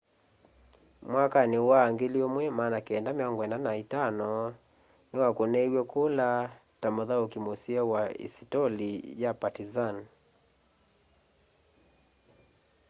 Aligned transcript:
mwakanĩ 1.11 1.59
wa 1.69 1.81
1995 1.91 4.29
nĩwakũnĩiwe 5.11 5.81
kũla 5.91 6.29
ta 6.79 6.87
mũthaũkĩ 6.95 7.39
mũseo 7.45 7.83
wa 7.93 8.01
isitoli 8.25 8.89
ya 9.21 9.31
partĩzan 9.41 9.95